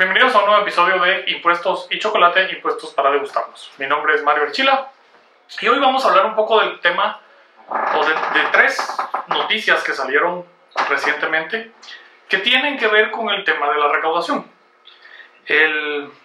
[0.00, 3.70] Bienvenidos a un nuevo episodio de Impuestos y Chocolate, Impuestos para degustarnos.
[3.76, 4.90] Mi nombre es Mario Archila
[5.60, 7.20] y hoy vamos a hablar un poco del tema
[7.68, 8.14] o de,
[8.50, 8.78] tres
[9.26, 10.46] noticias que salieron
[10.88, 11.72] recientemente
[12.30, 14.50] que tienen que ver con el tema de la recaudación.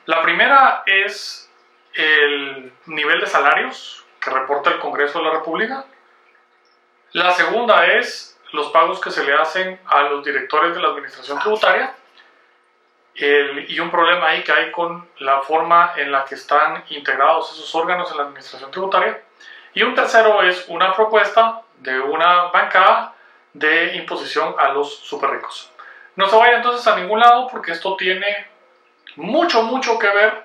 [0.06, 1.52] La primera es
[1.96, 5.84] el nivel de salarios que reporta el Congreso de la República.
[7.12, 11.40] La segunda es los pagos que se le hacen a los directores de la Administración
[11.40, 11.94] Tributaria.
[13.16, 17.54] El- y un problema ahí que hay con la forma en la que están integrados
[17.54, 19.22] esos órganos en la Administración Tributaria.
[19.74, 23.14] Y un tercero es una propuesta de una bancada
[23.54, 25.72] de imposición a los super ricos.
[26.16, 28.48] No se vaya entonces a ningún lado porque esto tiene
[29.16, 30.44] mucho, mucho que ver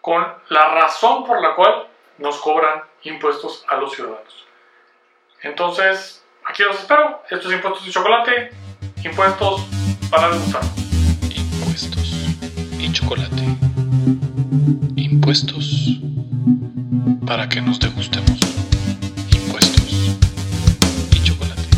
[0.00, 1.86] con la razón por la cual
[2.18, 4.46] nos cobran impuestos a los ciudadanos.
[5.42, 7.22] Entonces, aquí los espero.
[7.28, 8.50] Estos impuestos y chocolate,
[9.04, 9.66] impuestos
[10.10, 10.85] para degustar.
[12.96, 13.44] Chocolate.
[14.96, 16.00] Impuestos
[17.26, 18.40] para que nos degustemos.
[19.34, 20.16] Impuestos
[21.12, 21.68] y chocolate.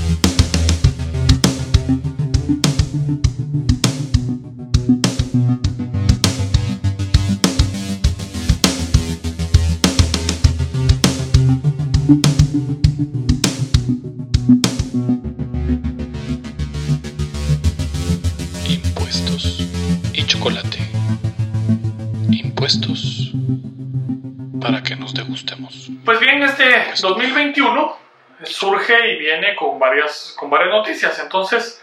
[25.29, 25.89] Degustemos.
[26.05, 27.97] Pues bien, este 2021
[28.45, 31.19] surge y viene con varias, con varias noticias.
[31.19, 31.83] Entonces,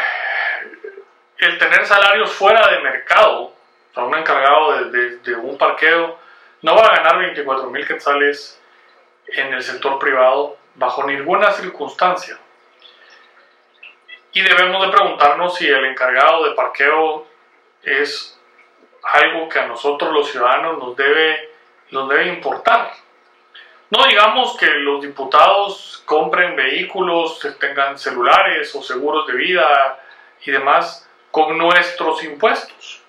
[1.40, 3.54] el tener salarios fuera de mercado,
[3.94, 6.18] sea, un encargado de, de- de un parqueo,
[6.62, 8.62] no va a ganar 24 mil quetzales
[9.28, 12.38] en el sector privado bajo ninguna circunstancia.
[14.34, 17.28] Y debemos de preguntarnos si el encargado de parqueo
[17.84, 18.40] es
[19.04, 21.50] algo que a nosotros los ciudadanos nos debe,
[21.92, 22.92] nos debe importar.
[23.90, 30.00] No digamos que los diputados compren vehículos, tengan celulares o seguros de vida
[30.46, 33.02] y demás con nuestros impuestos.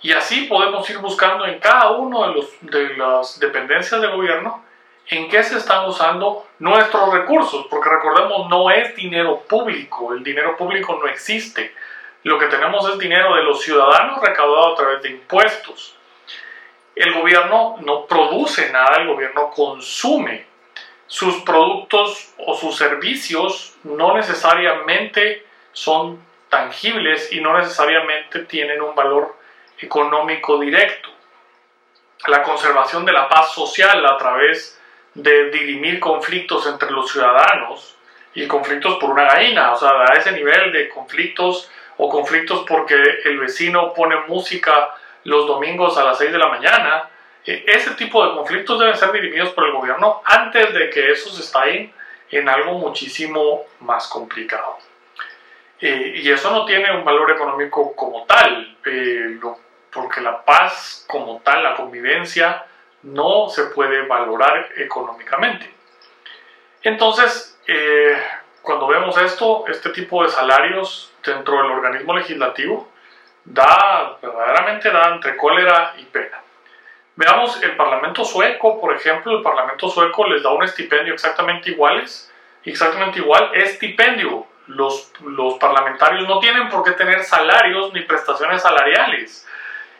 [0.00, 4.64] Y así podemos ir buscando en cada uno de, los, de las dependencias del gobierno
[5.08, 10.56] en qué se están usando nuestros recursos, porque recordemos, no es dinero público, el dinero
[10.56, 11.74] público no existe.
[12.24, 15.96] Lo que tenemos es dinero de los ciudadanos recaudado a través de impuestos.
[16.94, 20.46] El gobierno no produce nada, el gobierno consume.
[21.06, 29.36] Sus productos o sus servicios no necesariamente son tangibles y no necesariamente tienen un valor
[29.78, 31.10] económico directo.
[32.26, 34.80] La conservación de la paz social a través
[35.14, 37.96] de dirimir conflictos entre los ciudadanos
[38.34, 42.94] y conflictos por una gallina, o sea, a ese nivel de conflictos o conflictos porque
[43.24, 44.94] el vecino pone música
[45.24, 47.08] los domingos a las 6 de la mañana,
[47.44, 51.38] eh, ese tipo de conflictos deben ser dirimidos por el gobierno antes de que esos
[51.38, 51.92] estallen
[52.30, 54.78] en algo muchísimo más complicado.
[55.80, 59.58] Eh, y eso no tiene un valor económico como tal, eh, lo-
[59.92, 62.64] porque la paz como tal, la convivencia,
[63.02, 65.72] no se puede valorar económicamente.
[66.82, 68.16] Entonces, eh,
[68.62, 72.88] cuando vemos esto, este tipo de salarios dentro del organismo legislativo,
[73.44, 76.40] da, verdaderamente da entre cólera y pena.
[77.16, 82.32] Veamos el Parlamento sueco, por ejemplo, el Parlamento sueco les da un estipendio exactamente iguales,
[82.64, 89.46] exactamente igual, estipendio, los, los parlamentarios no tienen por qué tener salarios ni prestaciones salariales.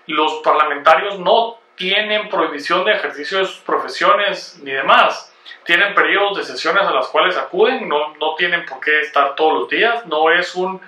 [0.07, 5.35] Los parlamentarios no tienen prohibición de ejercicio de sus profesiones ni demás.
[5.65, 9.55] Tienen periodos de sesiones a las cuales acuden, no, no tienen por qué estar todos
[9.55, 10.81] los días, no es, un,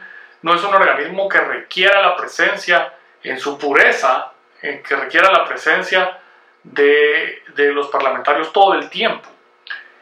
[0.43, 2.93] no es un organismo que requiera la presencia
[3.23, 4.33] en su pureza,
[4.63, 6.19] en que requiera la presencia
[6.63, 9.29] de, de los parlamentarios todo el tiempo.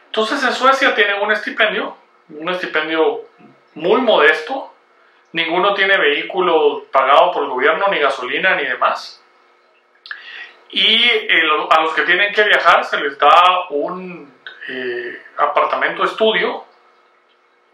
[0.07, 1.95] Entonces en Suecia tienen un estipendio,
[2.29, 3.25] un estipendio
[3.75, 4.73] muy modesto,
[5.33, 9.23] ninguno tiene vehículo pagado por el gobierno, ni gasolina, ni demás.
[10.71, 11.27] Y
[11.69, 14.31] a los que tienen que viajar se les da un
[14.67, 16.63] eh, apartamento estudio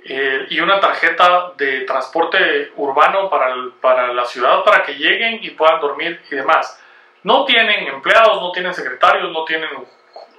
[0.04, 5.50] eh, y una tarjeta de transporte urbano para, para la ciudad para que lleguen y
[5.52, 6.82] puedan dormir y demás.
[7.24, 9.70] No tienen empleados, no tienen secretarios, no tienen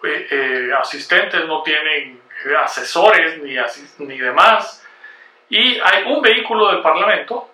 [0.05, 2.23] eh, asistentes, no tienen
[2.63, 3.57] asesores ni,
[4.07, 4.86] ni demás.
[5.49, 7.51] Y hay un vehículo del Parlamento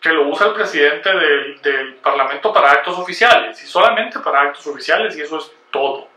[0.00, 4.66] que lo usa el presidente del, del, Parlamento para actos oficiales y solamente para actos
[4.66, 6.08] oficiales y eso es todo.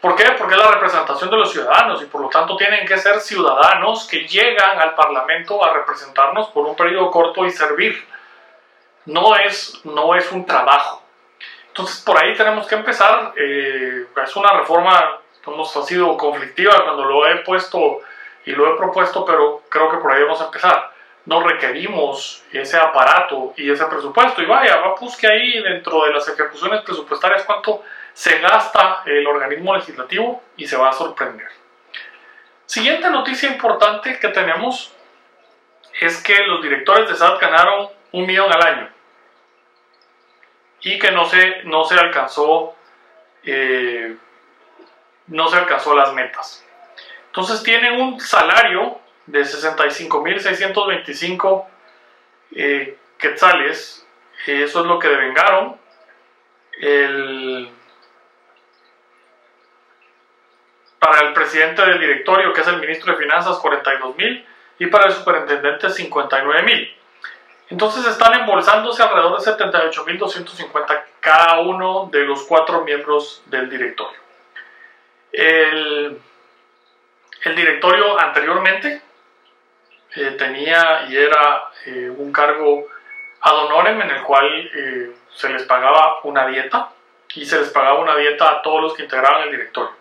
[0.00, 0.24] ¿Por qué?
[0.38, 4.06] Porque es la representación de los ciudadanos y por lo tanto tienen que ser ciudadanos
[4.06, 8.06] que llegan al Parlamento a representarnos por un periodo corto y servir.
[9.06, 11.02] No es, no es un trabajo.
[11.68, 13.32] Entonces por ahí tenemos que empezar.
[13.36, 18.00] Eh, es una reforma, hemos ha sido conflictiva cuando lo he puesto
[18.48, 20.90] y lo he propuesto, pero creo que por ahí vamos a empezar
[21.26, 24.40] no requerimos ese aparato y ese presupuesto.
[24.40, 27.82] Y vaya, va, busque ahí dentro de las ejecuciones presupuestarias cuánto
[28.14, 31.48] se gasta el organismo legislativo y se va a sorprender.
[32.64, 34.94] Siguiente noticia importante que tenemos
[36.00, 38.88] es que los directores de SAT ganaron un millón al año
[40.80, 42.74] y que no se, no se alcanzó
[43.44, 44.16] eh,
[45.26, 46.64] no se alcanzó las metas.
[47.38, 51.66] Entonces tienen un salario de 65.625
[52.56, 54.04] eh, quetzales.
[54.44, 55.76] Eso es lo que devengaron.
[56.80, 57.70] El,
[60.98, 64.44] para el presidente del directorio, que es el ministro de Finanzas, 42.000
[64.80, 66.92] y para el superintendente 59.000.
[67.70, 74.18] Entonces están embolsándose alrededor de 78.250 cada uno de los cuatro miembros del directorio.
[75.30, 76.20] El,
[77.44, 79.02] el directorio anteriormente
[80.14, 82.86] eh, tenía y era eh, un cargo
[83.40, 86.90] ad honorem en el cual eh, se les pagaba una dieta
[87.34, 89.92] y se les pagaba una dieta a todos los que integraban el directorio.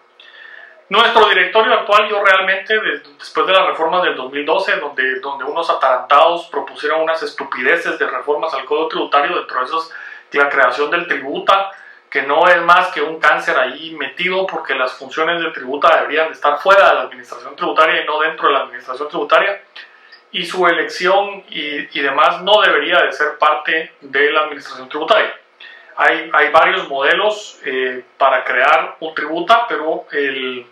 [0.89, 2.79] Nuestro directorio actual, yo realmente,
[3.19, 8.53] después de las reformas del 2012, donde, donde unos atarantados propusieron unas estupideces de reformas
[8.53, 9.91] al Código Tributario, dentro de esos,
[10.31, 11.71] la creación del tributa,
[12.09, 16.27] que no es más que un cáncer ahí metido porque las funciones del tributa deberían
[16.27, 19.61] de estar fuera de la administración tributaria y no dentro de la administración tributaria
[20.31, 25.33] y su elección y, demás no debería de ser parte de la administración tributaria.
[25.95, 30.65] Hay, hay varios modelos eh, para crear un tributa, pero el,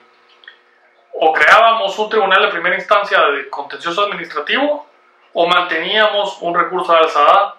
[1.14, 4.88] o creábamos un tribunal de primera instancia de contencioso administrativo
[5.34, 7.56] o manteníamos un recurso de alzada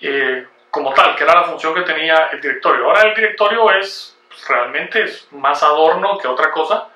[0.00, 2.84] eh, como tal, que era la función que tenía el directorio.
[2.84, 6.88] Ahora el directorio es pues, realmente es más adorno que otra cosa,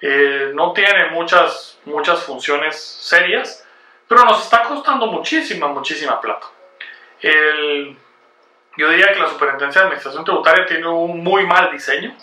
[0.00, 3.66] eh, no tiene muchas, muchas funciones serias
[4.08, 6.46] pero nos está costando muchísima, muchísima plata.
[7.20, 12.16] yo diría que la Superintendencia de Administración Tributaria tiene un muy mal diseño.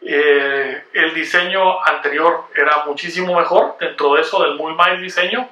[0.00, 3.76] Eh, el diseño anterior era muchísimo mejor.
[3.80, 5.48] Dentro de eso, del muy mal diseño,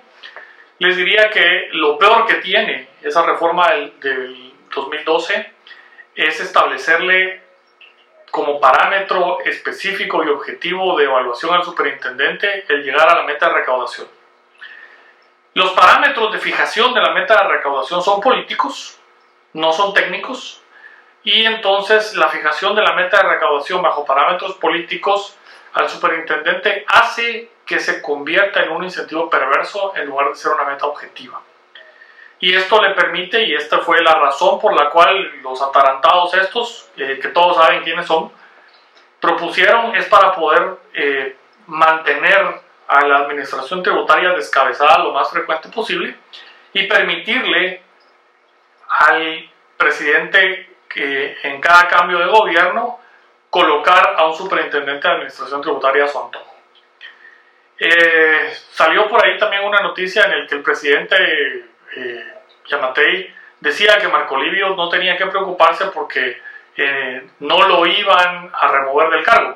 [0.78, 5.52] les diría que lo peor que tiene esa reforma del, del 2012
[6.14, 7.42] es establecerle
[8.30, 13.54] como parámetro específico y objetivo de evaluación al superintendente el llegar a la meta de
[13.54, 14.08] recaudación.
[15.54, 18.98] Los parámetros de fijación de la meta de recaudación son políticos,
[19.52, 20.62] no son técnicos,
[21.24, 25.36] y entonces la fijación de la meta de recaudación bajo parámetros políticos
[25.74, 30.64] al superintendente hace que se convierta en un incentivo perverso en lugar de ser una
[30.64, 31.40] meta objetiva.
[32.42, 36.90] Y esto le permite, y esta fue la razón por la cual los atarantados estos,
[36.96, 38.32] eh, que todos saben quiénes son,
[39.20, 41.36] propusieron es para poder eh,
[41.68, 46.16] mantener a la administración tributaria descabezada lo más frecuente posible
[46.72, 47.80] y permitirle
[48.88, 52.98] al presidente que en cada cambio de gobierno
[53.50, 56.56] colocar a un superintendente de administración tributaria a su antojo.
[57.78, 61.70] Eh, salió por ahí también una noticia en la que el presidente
[62.72, 66.40] Yamatei decía que Marco Livio no tenía que preocuparse porque
[66.76, 69.54] eh, no lo iban a remover del cargo.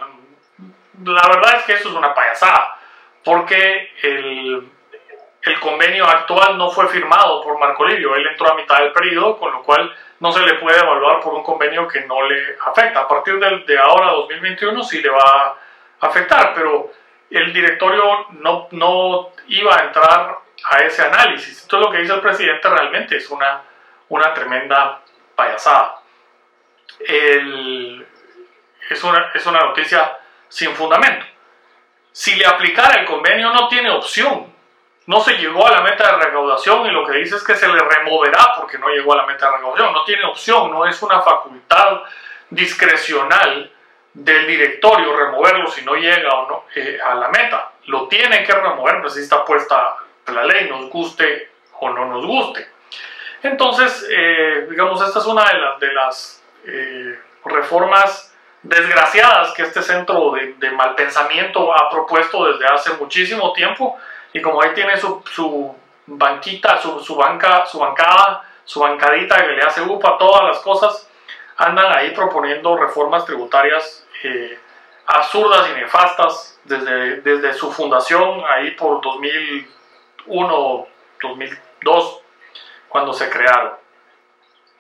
[1.05, 2.79] La verdad es que eso es una payasada
[3.25, 4.71] porque el,
[5.61, 9.53] convenio actual no fue firmado por Marco Livio, él entró a mitad del periodo, con
[9.53, 13.01] lo cual no se le puede evaluar por un convenio que no le afecta.
[13.01, 15.57] A partir de, de ahora, 2021, sí le va
[16.01, 16.91] a afectar, pero
[17.31, 21.63] el directorio no, no iba a entrar a ese análisis.
[21.63, 23.63] Entonces lo que dice el presidente realmente es una,
[24.09, 25.01] una tremenda
[25.35, 26.01] payasada.
[26.99, 30.19] es, una, es una noticia
[30.49, 31.25] sin fundamento.
[32.13, 34.55] Si le aplicara el convenio no tiene opción.
[35.07, 37.69] No se llegó a la meta de recaudación y lo que dice es que se
[37.69, 39.93] le removerá porque no llegó a la meta de recaudación.
[39.93, 42.03] No tiene opción, no es una facultad
[42.51, 43.71] discrecional
[44.13, 47.71] del directorio removerlo si no llega o no eh, a la meta.
[47.85, 49.97] Lo tiene que remover, pues si está puesta
[50.33, 52.67] la ley, nos guste o no nos guste.
[53.43, 59.83] Entonces, eh, digamos, esta es una de las, de las eh, reformas desgraciadas que este
[59.83, 63.97] centro de, de mal pensamiento ha propuesto desde hace muchísimo tiempo
[64.33, 65.75] y como ahí tiene su, su
[66.07, 71.09] banquita, su, su, banca, su bancada, su bancadita que le hace upa todas las cosas,
[71.57, 74.59] andan ahí proponiendo reformas tributarias eh,
[75.07, 79.01] absurdas y nefastas desde, desde su fundación, ahí por
[80.27, 80.87] 2001,
[81.23, 82.23] 2002,
[82.89, 83.75] cuando se crearon.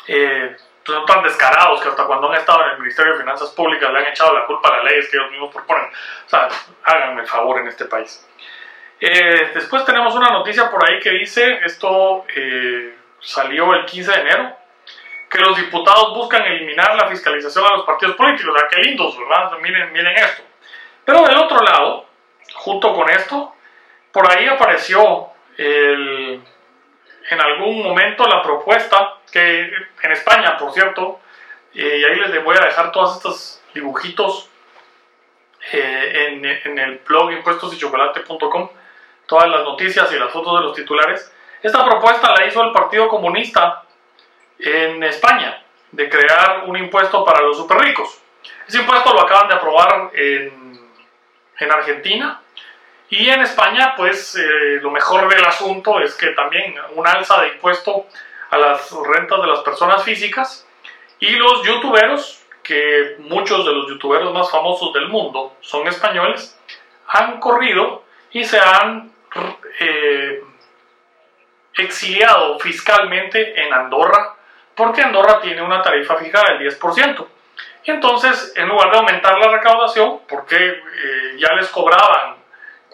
[0.09, 3.50] Eh, pues son tan descarados que hasta cuando han estado en el Ministerio de Finanzas
[3.50, 5.87] Públicas le han echado la culpa a las leyes que ellos mismos proponen.
[5.87, 6.49] O sea,
[6.85, 8.25] háganme el favor en este país.
[9.00, 12.25] Eh, después tenemos una noticia por ahí que dice, esto
[13.21, 14.57] salió el 15 de enero,
[15.29, 18.55] que los diputados buscan eliminar la fiscalización a los partidos políticos.
[18.55, 19.59] O sea, qué lindos, ¿verdad?
[19.61, 20.43] Miren, miren esto.
[21.05, 22.07] Pero del otro lado,
[22.55, 23.55] junto con esto,
[24.12, 29.71] por ahí apareció en algún momento la propuesta, que
[30.03, 31.21] en España, por cierto,
[31.73, 34.49] y ahí les voy a dejar todos estos dibujitos
[35.73, 38.71] eh, en, en, el blog impuestosychocolate.com,
[39.27, 41.33] todas las noticias y las fotos de los titulares.
[41.63, 43.83] Esta propuesta la hizo el Partido Comunista
[44.59, 48.21] en España de crear un impuesto para los super ricos.
[48.67, 50.81] Ese impuesto lo acaban de aprobar en,
[51.59, 52.41] en Argentina
[53.09, 57.49] y en España, pues eh, lo mejor del asunto es que también un alza de
[57.49, 58.07] impuesto
[58.51, 60.67] a las rentas de las personas físicas
[61.21, 66.59] y los youtuberos, que muchos de los youtuberos más famosos del mundo son españoles,
[67.09, 69.13] han corrido y se han
[69.79, 70.43] eh,
[71.75, 74.35] exiliado fiscalmente en Andorra
[74.75, 77.27] porque Andorra tiene una tarifa fija del 10%.
[77.85, 82.36] Y entonces, en lugar de aumentar la recaudación, porque eh, ya les cobraban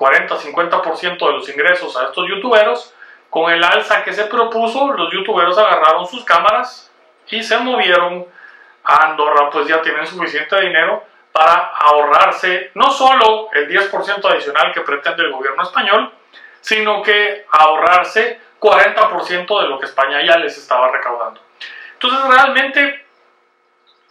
[0.02, 2.92] 40-50% de los ingresos a estos youtuberos,
[3.30, 6.90] con el alza que se propuso, los youtuberos agarraron sus cámaras
[7.28, 8.26] y se movieron
[8.82, 14.80] a Andorra, pues ya tienen suficiente dinero para ahorrarse no solo el 10% adicional que
[14.80, 16.12] pretende el gobierno español,
[16.61, 21.40] sino que ahorrarse 40% de lo que España ya les estaba recaudando.
[21.94, 23.06] Entonces realmente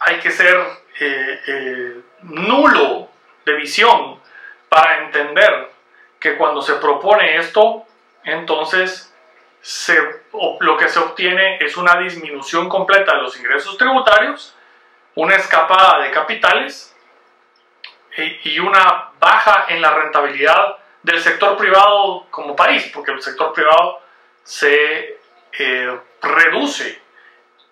[0.00, 0.56] hay que ser
[1.00, 3.08] eh, eh, nulo
[3.44, 4.20] de visión
[4.68, 5.71] para entender
[6.22, 7.84] que cuando se propone esto,
[8.22, 9.12] entonces
[10.60, 14.56] lo que se obtiene es una disminución completa de los ingresos tributarios,
[15.16, 16.96] una escapada de capitales
[18.16, 24.00] y, una baja en la rentabilidad del sector privado como país, porque el sector privado
[24.44, 25.18] se
[25.58, 27.02] eh, reduce.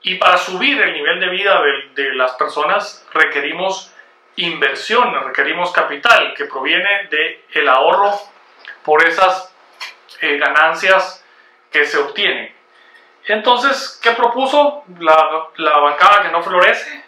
[0.02, 1.62] Y para subir el nivel de vida
[1.94, 3.94] de, las personas requerimos
[4.36, 8.18] inversión, requerimos capital que proviene del el ahorro
[8.84, 9.54] por esas
[10.20, 11.24] eh, ganancias
[11.70, 12.54] que se obtienen.
[13.26, 17.04] Entonces, ¿qué propuso la, la bancada que no florece?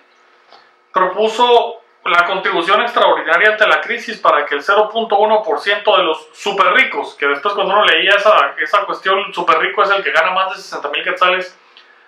[0.93, 7.14] Propuso la contribución extraordinaria ante la crisis para que el 0.1% de los super ricos,
[7.14, 10.50] que después cuando uno leía esa, esa cuestión, super rico es el que gana más
[10.50, 11.57] de 60 mil quetzales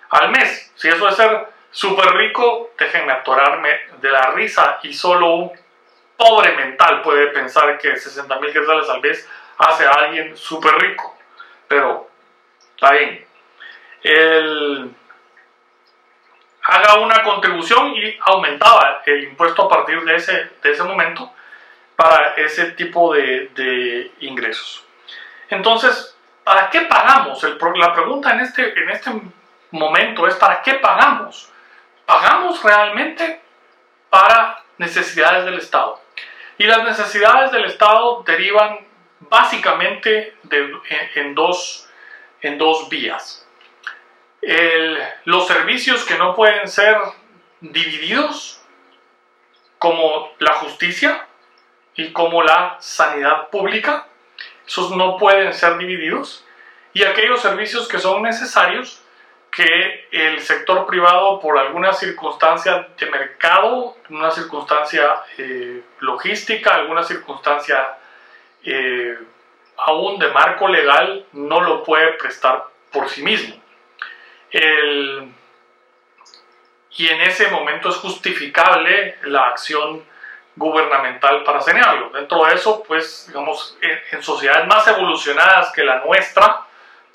[0.09, 0.71] al mes.
[0.75, 3.69] Si eso es ser súper rico, déjenme atorarme
[4.01, 5.51] de la risa y solo un
[6.17, 11.17] pobre mental puede pensar que 60 mil quetzales al mes hace a alguien súper rico.
[11.67, 12.09] Pero
[12.75, 13.25] está bien.
[16.63, 21.31] haga una contribución y aumentaba el impuesto a partir de ese, de ese momento
[21.95, 24.83] para ese tipo de, de ingresos.
[25.49, 27.43] Entonces, ¿para qué pagamos?
[27.43, 29.11] El, la pregunta en este, en este
[29.71, 31.51] momento es para qué pagamos.
[32.05, 33.41] Pagamos realmente
[34.09, 35.99] para necesidades del Estado.
[36.57, 38.79] Y las necesidades del Estado derivan
[39.19, 40.35] básicamente
[41.15, 41.89] en, dos,
[42.41, 43.47] en dos vías.
[45.25, 46.97] los servicios que no pueden ser
[47.61, 48.61] divididos,
[49.77, 51.27] como la justicia
[51.95, 54.07] y como la sanidad pública,
[54.67, 56.45] esos no pueden ser divididos
[56.93, 59.01] y aquellos servicios que son necesarios
[59.51, 67.97] que el sector privado por alguna circunstancia de mercado, una circunstancia eh, logística, alguna circunstancia
[68.65, 69.17] eh,
[69.77, 73.55] aún de marco legal, no lo puede prestar por sí mismo.
[76.97, 80.01] y en ese momento es justificable la acción
[80.55, 82.09] gubernamental para sanearlo.
[82.09, 86.65] Dentro de eso, pues, digamos, en sociedades más evolucionadas que la nuestra,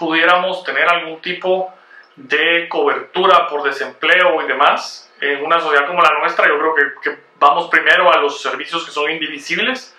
[0.01, 1.73] pudiéramos tener algún tipo
[2.17, 5.13] de cobertura por desempleo y demás.
[5.21, 8.91] En una sociedad como la nuestra, yo creo que, vamos primero a los servicios que
[8.91, 9.97] son indivisibles,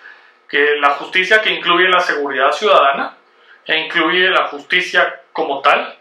[0.52, 3.16] que la justicia que incluye la seguridad ciudadana
[3.64, 5.96] e incluye la justicia como tal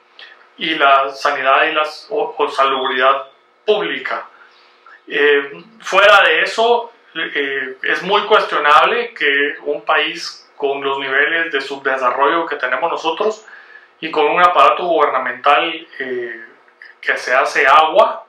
[0.58, 3.30] y la sanidad y la o, salubridad
[3.66, 4.28] pública.
[5.08, 11.62] Eh, fuera de eso, eh, es muy cuestionable que un país con los niveles de
[11.62, 13.46] subdesarrollo que tenemos nosotros
[14.02, 16.46] y con un aparato gubernamental eh,
[17.00, 18.26] que se hace agua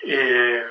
[0.00, 0.64] eh,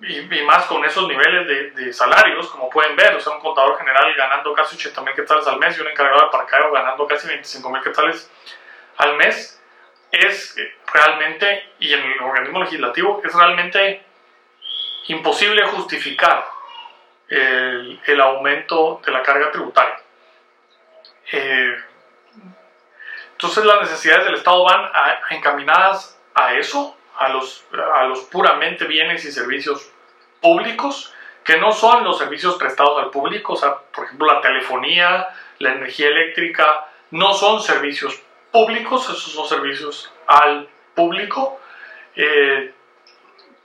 [0.00, 4.14] y, más con esos niveles de, salarios, como pueden ver, o sea, un contador general
[4.14, 7.70] ganando casi 80 mil quetzales al mes y un encargado de parqueo ganando casi 25
[7.70, 8.30] mil quetzales
[8.98, 9.62] al mes,
[10.12, 10.56] es
[10.92, 14.02] realmente, y en el organismo legislativo, es realmente
[15.08, 16.46] imposible justificar
[17.28, 19.98] el, el aumento de la carga tributaria.
[21.32, 21.76] Eh,
[23.32, 24.90] entonces las necesidades del Estado van
[25.30, 29.90] encaminadas a eso, a los, a los puramente bienes y servicios
[30.40, 31.12] públicos,
[31.44, 35.72] que no son los servicios prestados al público, o sea, por ejemplo, la telefonía, la
[35.72, 38.20] energía eléctrica, no son servicios
[38.50, 41.60] públicos, esos son servicios al público,
[42.16, 42.72] eh,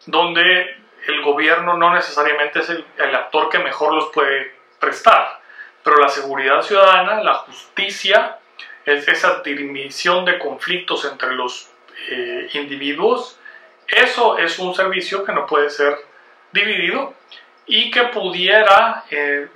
[0.06, 0.78] donde
[1.08, 5.42] el gobierno no necesariamente es el, el actor que mejor los puede prestar,
[5.84, 8.38] pero la seguridad ciudadana, la justicia,
[8.86, 11.70] es esa dimisión de conflictos entre los
[12.10, 13.40] eh, individuos,
[13.92, 15.98] eso es un servicio que no puede ser
[16.52, 17.14] dividido
[17.66, 19.48] y que pudiera eh,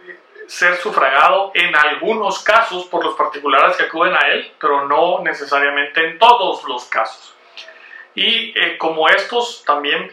[0.47, 6.05] ser sufragado en algunos casos por los particulares que acuden a él, pero no necesariamente
[6.05, 7.36] en todos los casos.
[8.13, 10.12] Y eh, como estos, también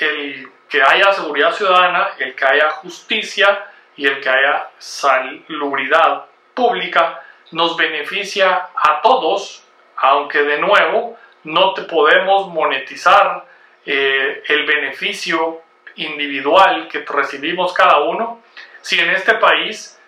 [0.00, 3.66] el que haya seguridad ciudadana, el que haya justicia
[3.96, 9.64] y el que haya salubridad pública nos beneficia a todos,
[9.96, 13.44] aunque de nuevo no te podemos monetizar
[13.86, 15.62] eh, el beneficio
[15.96, 18.42] individual que recibimos cada uno,
[18.80, 19.98] si en este país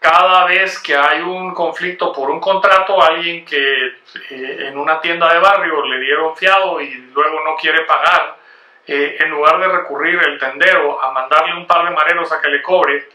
[0.00, 3.86] cada vez que hay un conflicto por un contrato, alguien que
[4.30, 8.36] eh, en una tienda de barrio le dieron fiado y luego no quiere pagar,
[8.86, 12.48] eh, en lugar de recurrir el tendero a mandarle un par de mareros a que
[12.48, 13.08] le cobre,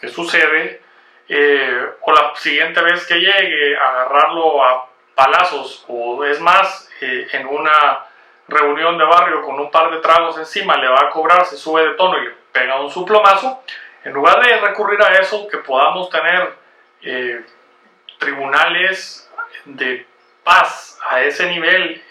[0.00, 0.80] ¿qué sucede?
[1.28, 7.46] Eh, o la siguiente vez que llegue agarrarlo a palazos o es más eh, en
[7.46, 8.06] una
[8.48, 11.82] reunión de barrio con un par de tragos encima le va a cobrar, se sube
[11.82, 13.62] de tono y le pega un suplomazo,
[14.04, 16.54] en lugar de recurrir a eso, que podamos tener
[17.02, 17.44] eh,
[18.18, 19.30] tribunales
[19.64, 20.06] de
[20.42, 22.02] paz a ese nivel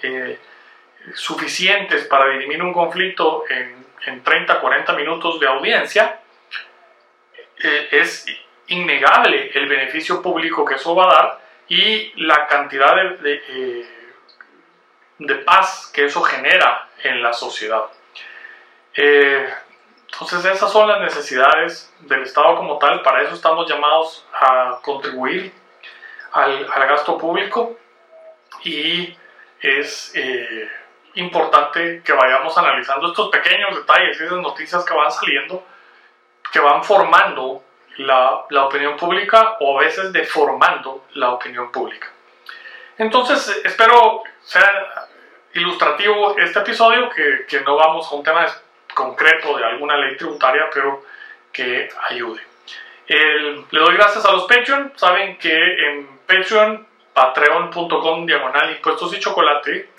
[1.13, 6.19] suficientes para dirimir un conflicto en, en 30, 40 minutos de audiencia,
[7.91, 8.25] es
[8.67, 13.96] innegable el beneficio público que eso va a dar y la cantidad de, de,
[15.19, 17.85] eh, paz que eso genera en la sociedad.
[18.95, 19.47] Eh,
[20.11, 25.53] entonces esas son las necesidades del Estado como tal, para eso estamos llamados a contribuir
[26.31, 27.77] al, al gasto público
[28.63, 29.15] y
[29.61, 30.69] es eh,
[31.15, 35.63] importante que vayamos analizando estos pequeños detalles, esas noticias que van saliendo,
[36.51, 37.63] que van formando
[37.97, 42.07] la, la, opinión pública o a veces deformando la opinión pública.
[42.97, 45.07] Entonces, espero sea
[45.53, 48.45] ilustrativo este episodio, que, que no vamos a un tema
[48.93, 51.03] concreto de alguna ley tributaria, pero
[51.51, 52.41] que ayude.
[53.07, 54.93] le doy gracias a los Patreon.
[54.95, 59.89] Saben que en Patreon, patreon.com diagonal impuestos y chocolate,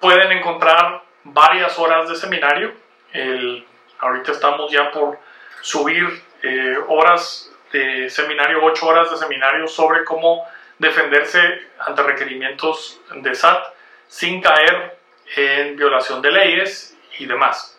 [0.00, 2.72] pueden encontrar varias horas de seminario.
[3.12, 3.66] El,
[3.98, 5.18] ahorita estamos ya por
[5.60, 6.04] subir
[6.42, 10.46] eh, horas de seminario, ocho horas de seminario sobre cómo
[10.78, 13.64] defenderse ante requerimientos de SAT
[14.08, 14.98] sin caer
[15.36, 17.78] en violación de leyes y demás.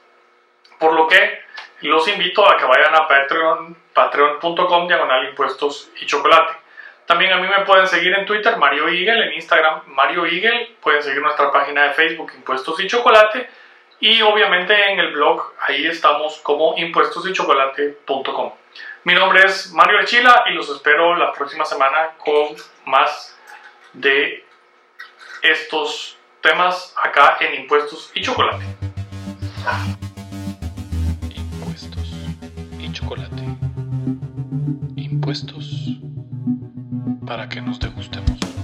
[0.79, 1.39] Por lo que
[1.81, 6.53] los invito a que vayan a Patreon, patreon.com diagonal impuestos y chocolate.
[7.05, 10.75] También a mí me pueden seguir en Twitter, Mario Eagle, en Instagram, Mario Eagle.
[10.81, 13.47] Pueden seguir nuestra página de Facebook, Impuestos y Chocolate.
[13.99, 18.53] Y obviamente en el blog, ahí estamos como impuestosychocolate.com.
[19.05, 22.55] Mi nombre es Mario Archila y los espero la próxima semana con
[22.87, 23.37] más
[23.93, 24.43] de
[25.43, 28.65] estos temas acá en Impuestos y Chocolate.
[31.35, 32.13] Impuestos
[32.79, 33.43] y chocolate.
[34.95, 35.99] Impuestos
[37.27, 38.54] para que nos degustemos.